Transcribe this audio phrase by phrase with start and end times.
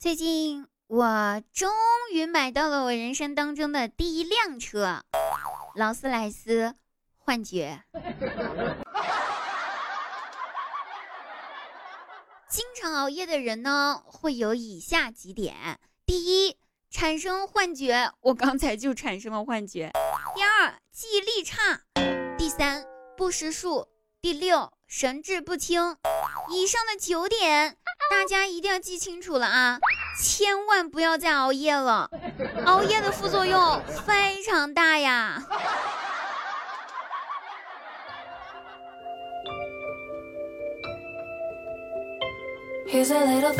[0.00, 1.70] 最近我终
[2.14, 5.02] 于买到了我人生当中的第一辆车，
[5.74, 6.74] 劳斯莱斯
[7.18, 7.84] 幻觉。
[12.48, 16.56] 经常熬夜的人呢，会有以下几点：第一，
[16.90, 19.90] 产生幻觉，我刚才就产生了幻觉；
[20.34, 21.82] 第二，记忆力差；
[22.38, 22.86] 第三，
[23.18, 23.86] 不识数；
[24.22, 25.94] 第六，神志不清。
[26.50, 27.76] 以上的九点，
[28.10, 29.78] 大家一定要记清楚了啊！
[30.20, 32.10] 千万不要再熬夜了，
[32.66, 35.42] 熬夜的副作用非常大呀。
[42.92, 43.52] Hello，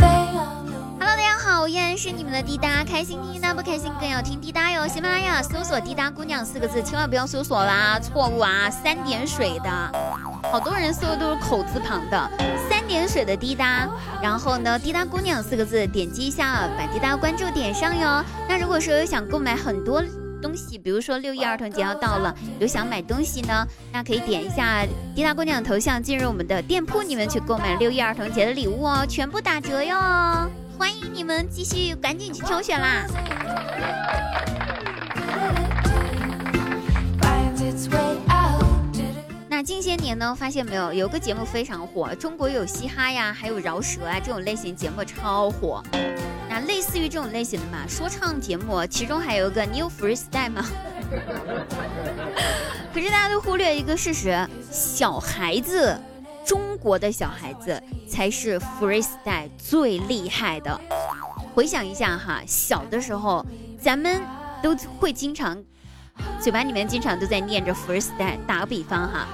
[0.99, 4.87] 大家好，我依然是你们的滴答，开心滴答不开心更要听滴答哟。
[4.87, 8.69] 喜马拉雅搜索“滴答姑娘”四个字，千万不要搜索啦，错误啊！
[8.69, 9.71] 三点水的，
[10.52, 12.30] 好多人搜的都是口字旁的，
[12.69, 13.89] 三点水的滴答。
[14.21, 18.25] 然后呢，滴答姑娘四个字，点击一下，把滴答关注点上哟。
[18.49, 20.02] 那如果说有想购买很多。
[20.43, 29.95] 东西，比如说六一儿童节要到了，有想买东西呢，那可以点一下滴答姑娘的头像，进入我们的店铺，你们去购买六一儿童节的礼物哦，全部打折哟！
[30.79, 33.05] 欢迎你们继续赶紧去挑选啦。
[39.63, 45.83] 近些年呢，发现没有，有个节目非常火，中国有嘻哈呀，还有饶舌啊这种类型节目超火。
[46.49, 50.65] 那类似于这种类型的嘛，说唱节目，其中还有一个 New Freestyle 嘛。
[52.95, 55.97] 可是大家都忽略一个事实，小孩子，
[56.45, 60.80] 中国的小孩子才是 Freestyle 最厉害的。
[61.55, 63.45] 回想一下哈，小的时候
[63.80, 64.21] 咱们
[64.62, 65.62] 都会经常，
[66.41, 68.39] 嘴巴里面经常都在念着 Freestyle。
[68.47, 69.27] 打个比方哈，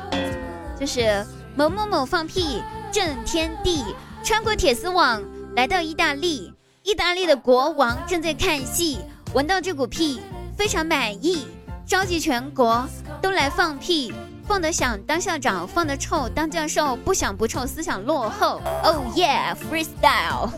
[0.78, 1.24] 就是
[1.54, 3.84] 某某某放屁震天地，
[4.22, 5.22] 穿过铁丝网
[5.54, 6.52] 来到意大利。
[6.82, 9.00] 意大利的国王正在看戏，
[9.34, 10.20] 闻到这股屁，
[10.56, 11.48] 非常满意，
[11.84, 12.86] 召集全国
[13.20, 14.14] 都来放屁，
[14.46, 18.60] 放得响当校长，放得臭当教授，不响不臭思想落后。
[18.84, 20.48] Oh yeah，freestyle！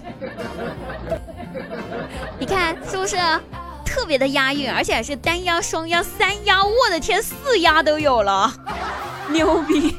[2.38, 3.16] 你看是不是
[3.98, 8.54] 特别的押韵，而且还是单押、双押、三押，我的天，四押都有了，
[9.32, 9.96] 牛逼！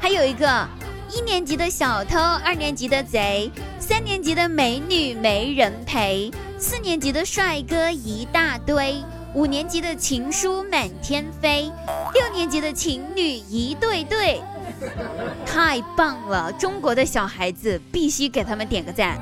[0.00, 0.68] 还有一个
[1.08, 3.48] 一年级的小偷，二年级的贼。
[3.78, 8.96] 三年级的美女没人陪，四年级的帅哥一大堆，
[9.32, 11.70] 五年级的情书满天飞，
[12.12, 14.42] 六年级的情侣一对对，
[15.46, 16.50] 太棒了！
[16.52, 19.16] 中国的小孩子必须给他们点个赞，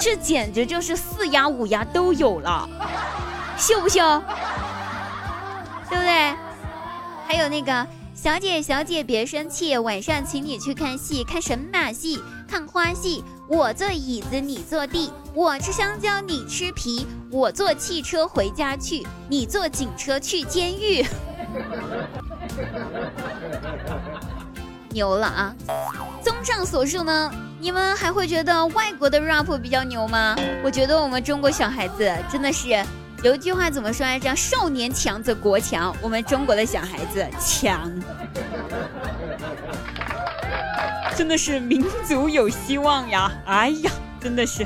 [0.00, 2.68] 这简直就是四丫五丫都有了，
[3.56, 3.98] 秀不秀？
[5.90, 6.34] 对不对？
[7.26, 13.24] 还有那个小姐小姐别生气，晚上请你去看戏，看神马戏，看花戏。
[13.48, 21.04] 我坐椅子，你坐地；我吃香蕉，你吃皮；我坐汽车回家去，你坐警车去监狱。
[24.90, 25.54] 牛了啊！
[26.22, 30.36] 综上所述呢，你们还会觉得外国的 rap 比较牛吗？
[30.62, 32.68] 我觉得我们中国小孩子真的是
[33.22, 34.34] 有一句话怎么说来着？
[34.36, 35.94] 少年强则国强。
[36.00, 37.90] 我们中国的小孩子强。
[41.16, 43.32] 真的是民族有希望呀！
[43.44, 43.90] 哎呀，
[44.20, 44.64] 真的是。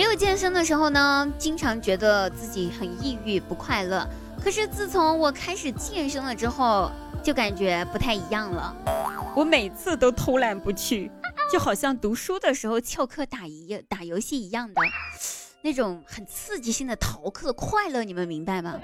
[0.00, 4.08] 没有健身的时候呢，经常觉得自己很抑郁、不快乐。
[4.42, 6.90] 可是自从我开始健身了之后，
[7.22, 8.74] 就感觉不太一样了。
[9.36, 11.12] 我每次都偷懒不去，
[11.52, 14.80] 就好像读书的时候翘课打一打游戏一样的。
[15.60, 18.80] 那种很刺激性的逃课快乐，你们明白吗？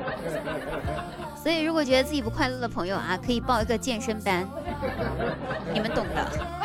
[1.44, 4.48] 所以，如果觉得自己不快乐的朋友啊，可以报一个健身班，
[5.74, 6.59] 你们懂的。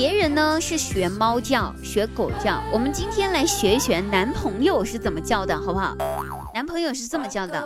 [0.00, 5.94] 别人呢是学猫叫，学狗叫，我们今天来学一学男朋友是怎么叫的，好不好？
[6.54, 7.62] 男朋友是这么叫的。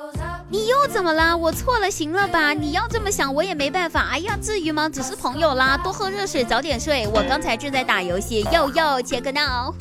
[0.49, 1.37] 你又怎么了？
[1.37, 2.53] 我错了，行了吧？
[2.53, 4.09] 你要这么想，我也没办法。
[4.11, 4.89] 哎呀，至于吗？
[4.89, 7.07] 只是朋友啦，多喝热水，早点睡。
[7.15, 9.73] 我刚才正在打游戏，要要切个闹。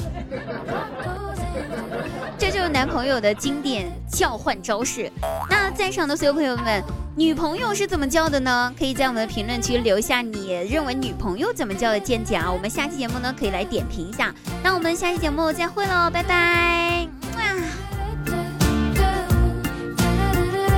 [2.37, 5.11] 这就是男朋友的经典叫唤招式。
[5.49, 6.83] 那在场的所有朋友们，
[7.15, 8.73] 女朋友是怎么叫的呢？
[8.77, 12.51] 可以在我们的评论区留下你认为女朋友怎么叫的见解啊。
[12.51, 14.33] 我们下期节目呢，可以来点评一下。
[14.63, 17.22] 那我们下期节目再会喽，拜拜。